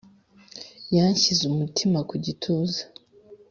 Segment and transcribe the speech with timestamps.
[0.95, 2.81] yanshyize umutima ku gituza,